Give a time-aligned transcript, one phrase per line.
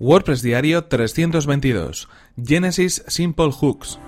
[0.00, 2.08] WordPress Diario 322.
[2.36, 3.98] Genesis Simple Hooks.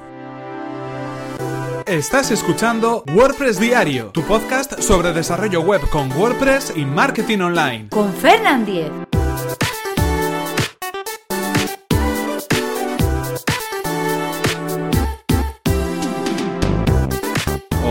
[1.84, 7.88] Estás escuchando WordPress Diario, tu podcast sobre desarrollo web con WordPress y marketing online.
[7.88, 8.92] Con Fernand Diez.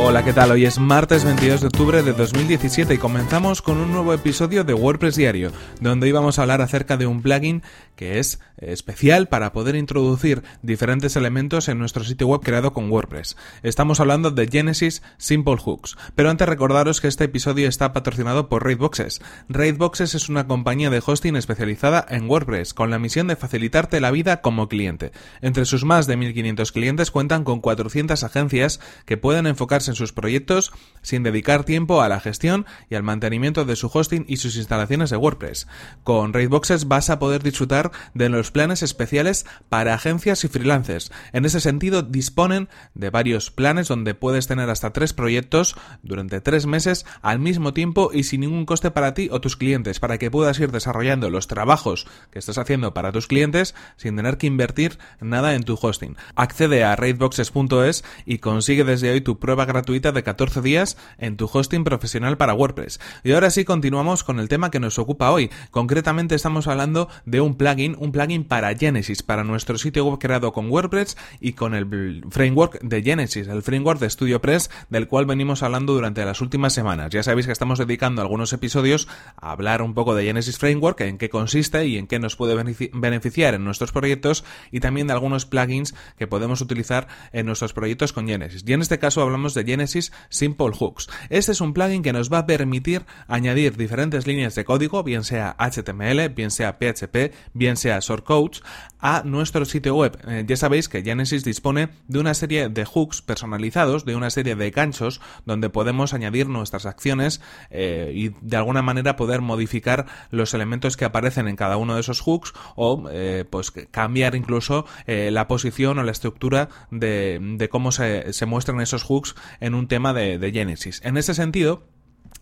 [0.09, 0.49] Hola, ¿qué tal?
[0.49, 4.73] Hoy es martes 22 de octubre de 2017 y comenzamos con un nuevo episodio de
[4.73, 5.51] WordPress Diario,
[5.81, 7.61] donde íbamos a hablar acerca de un plugin
[7.95, 13.37] que es especial para poder introducir diferentes elementos en nuestro sitio web creado con WordPress.
[13.61, 18.63] Estamos hablando de Genesis Simple Hooks, pero antes recordaros que este episodio está patrocinado por
[18.63, 19.21] Raidboxes.
[19.47, 24.09] Raidboxes es una compañía de hosting especializada en WordPress, con la misión de facilitarte la
[24.09, 25.11] vida como cliente.
[25.41, 30.13] Entre sus más de 1500 clientes cuentan con 400 agencias que pueden enfocarse en sus
[30.13, 30.71] proyectos
[31.01, 35.09] sin dedicar tiempo a la gestión y al mantenimiento de su hosting y sus instalaciones
[35.09, 35.67] de WordPress.
[36.03, 41.11] Con Raidboxes vas a poder disfrutar de los planes especiales para agencias y freelancers.
[41.33, 46.65] En ese sentido, disponen de varios planes donde puedes tener hasta tres proyectos durante tres
[46.65, 50.31] meses al mismo tiempo y sin ningún coste para ti o tus clientes, para que
[50.31, 54.97] puedas ir desarrollando los trabajos que estás haciendo para tus clientes sin tener que invertir
[55.19, 56.15] nada en tu hosting.
[56.35, 61.49] Accede a raidboxes.es y consigue desde hoy tu prueba gratuita de 14 días en tu
[61.51, 62.99] hosting profesional para WordPress.
[63.23, 65.49] Y ahora sí continuamos con el tema que nos ocupa hoy.
[65.71, 70.53] Concretamente estamos hablando de un plugin, un plugin para Genesis, para nuestro sitio web creado
[70.53, 75.63] con WordPress y con el framework de Genesis, el framework de StudioPress del cual venimos
[75.63, 77.09] hablando durante las últimas semanas.
[77.09, 81.17] Ya sabéis que estamos dedicando algunos episodios a hablar un poco de Genesis Framework, en
[81.17, 82.53] qué consiste y en qué nos puede
[82.93, 88.13] beneficiar en nuestros proyectos y también de algunos plugins que podemos utilizar en nuestros proyectos
[88.13, 88.63] con Genesis.
[88.65, 91.09] Y en este caso hablamos de Genesis Simple Hooks.
[91.29, 95.23] Este es un plugin que nos va a permitir añadir diferentes líneas de código, bien
[95.23, 98.61] sea HTML, bien sea PHP, bien sea shortcodes,
[98.99, 100.17] a nuestro sitio web.
[100.27, 104.55] Eh, ya sabéis que Genesis dispone de una serie de hooks personalizados, de una serie
[104.55, 110.53] de ganchos donde podemos añadir nuestras acciones eh, y de alguna manera poder modificar los
[110.53, 115.47] elementos que aparecen en cada uno de esos hooks o eh, pues cambiar incluso la
[115.47, 121.01] posición o la estructura de, cómo se muestran esos hooks en un tema de, de.
[121.03, 121.83] En ese sentido,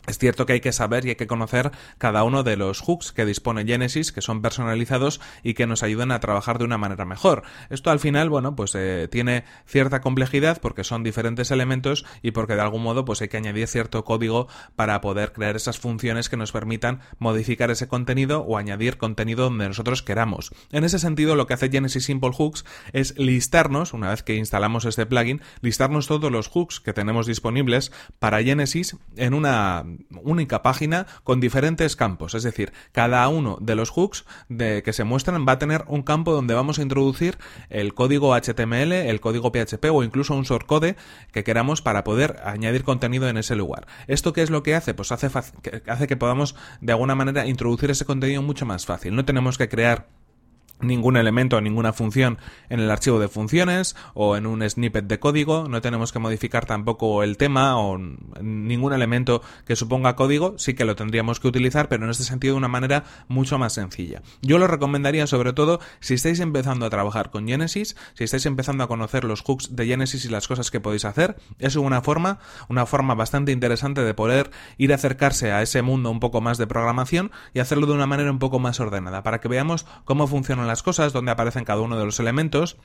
[0.07, 3.11] es cierto que hay que saber y hay que conocer cada uno de los hooks
[3.11, 7.03] que dispone Genesis, que son personalizados y que nos ayudan a trabajar de una manera
[7.03, 7.43] mejor.
[7.69, 12.55] Esto al final, bueno, pues eh, tiene cierta complejidad porque son diferentes elementos y porque
[12.55, 14.47] de algún modo pues hay que añadir cierto código
[14.77, 19.67] para poder crear esas funciones que nos permitan modificar ese contenido o añadir contenido donde
[19.67, 20.51] nosotros queramos.
[20.71, 24.85] En ese sentido, lo que hace Genesis Simple Hooks es listarnos, una vez que instalamos
[24.85, 29.76] este plugin, listarnos todos los hooks que tenemos disponibles para Genesis en una
[30.23, 32.33] única página con diferentes campos.
[32.35, 36.03] Es decir, cada uno de los hooks de, que se muestran va a tener un
[36.03, 37.37] campo donde vamos a introducir
[37.69, 40.95] el código HTML, el código PHP o incluso un shortcode
[41.31, 43.87] que queramos para poder añadir contenido en ese lugar.
[44.07, 44.93] ¿Esto qué es lo que hace?
[44.93, 45.29] Pues hace,
[45.87, 49.15] hace que podamos de alguna manera introducir ese contenido mucho más fácil.
[49.15, 50.07] No tenemos que crear
[50.79, 52.37] ningún elemento o ninguna función
[52.69, 56.65] en el archivo de funciones o en un snippet de código, no tenemos que modificar
[56.65, 57.97] tampoco el tema o
[58.41, 62.53] ningún elemento que suponga código, sí que lo tendríamos que utilizar, pero en este sentido
[62.53, 64.21] de una manera mucho más sencilla.
[64.41, 68.83] Yo lo recomendaría sobre todo si estáis empezando a trabajar con Genesis, si estáis empezando
[68.83, 72.39] a conocer los hooks de Genesis y las cosas que podéis hacer, es una forma,
[72.69, 76.57] una forma bastante interesante de poder ir a acercarse a ese mundo un poco más
[76.57, 80.27] de programación y hacerlo de una manera un poco más ordenada, para que veamos cómo
[80.27, 82.77] funciona las cosas, donde aparecen cada uno de los elementos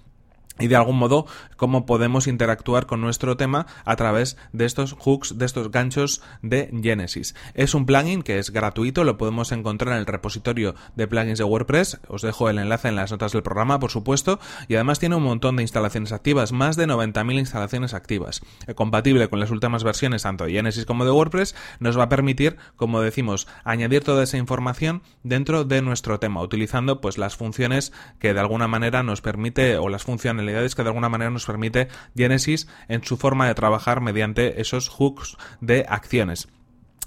[0.58, 1.26] y de algún modo
[1.56, 6.70] cómo podemos interactuar con nuestro tema a través de estos hooks, de estos ganchos de
[6.82, 7.34] Genesis.
[7.54, 11.44] Es un plugin que es gratuito, lo podemos encontrar en el repositorio de plugins de
[11.44, 15.16] WordPress, os dejo el enlace en las notas del programa, por supuesto, y además tiene
[15.16, 18.42] un montón de instalaciones activas, más de 90.000 instalaciones activas.
[18.66, 22.08] Eh, compatible con las últimas versiones tanto de Genesis como de WordPress, nos va a
[22.08, 27.92] permitir, como decimos, añadir toda esa información dentro de nuestro tema, utilizando pues las funciones
[28.18, 31.88] que de alguna manera nos permite o las funciones que de alguna manera nos permite
[32.16, 36.48] Genesis en su forma de trabajar mediante esos hooks de acciones.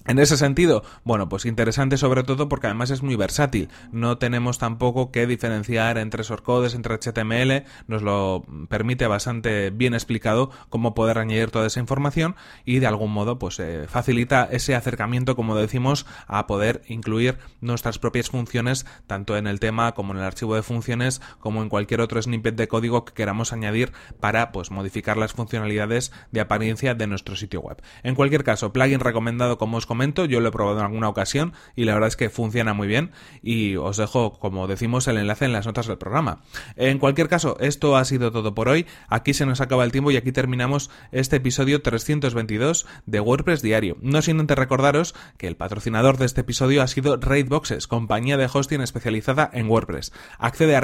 [0.08, 3.70] En ese sentido, bueno, pues interesante sobre todo porque además es muy versátil.
[3.92, 10.52] No tenemos tampoco que diferenciar entre shortcodes, entre HTML, nos lo permite bastante bien explicado
[10.70, 12.36] cómo poder añadir toda esa información
[12.66, 17.98] y de algún modo pues eh, facilita ese acercamiento, como decimos, a poder incluir nuestras
[17.98, 22.02] propias funciones tanto en el tema como en el archivo de funciones como en cualquier
[22.02, 27.08] otro snippet de código que queramos añadir para pues modificar las funcionalidades de apariencia de
[27.08, 27.82] nuestro sitio web.
[28.04, 31.54] En cualquier caso, plugin recomendado como os comento, yo lo he probado en alguna ocasión
[31.74, 33.12] y la verdad es que funciona muy bien
[33.42, 36.42] y os dejo, como decimos, el enlace en las notas del programa.
[36.76, 38.86] En cualquier caso, esto ha sido todo por hoy.
[39.08, 43.96] Aquí se nos acaba el tiempo y aquí terminamos este episodio 322 de WordPress Diario.
[44.02, 48.50] No sin antes recordaros que el patrocinador de este episodio ha sido Raidboxes, compañía de
[48.52, 50.12] hosting especializada en WordPress.
[50.40, 50.82] Accede a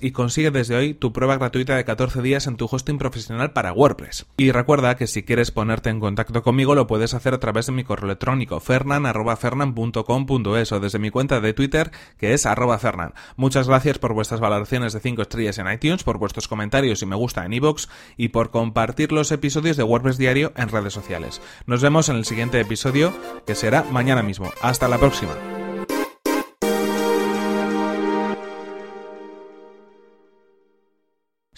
[0.00, 3.72] y consigue desde hoy tu prueba gratuita de 14 días en tu hosting profesional para
[3.72, 4.26] WordPress.
[4.36, 7.72] Y recuerda que si quieres ponerte en contacto conmigo lo puedes hacer a través de
[7.72, 12.46] mi correo electrónico fernan@fernan.com.es o desde mi cuenta de Twitter que es
[12.78, 13.14] fernan.
[13.36, 17.16] Muchas gracias por vuestras valoraciones de 5 estrellas en iTunes, por vuestros comentarios y me
[17.16, 21.40] gusta en iVoox y por compartir los episodios de WordPress Diario en redes sociales.
[21.66, 23.12] Nos vemos en el siguiente episodio
[23.46, 24.50] que será mañana mismo.
[24.62, 25.55] Hasta la próxima.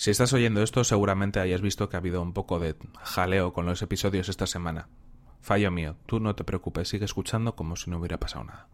[0.08, 3.66] Si estás oyendo esto, seguramente hayas visto que ha habido un poco de jaleo con
[3.66, 4.88] los episodios esta semana.
[5.42, 8.68] Fallo mío, tú no te preocupes, sigue escuchando como si no hubiera pasado nada.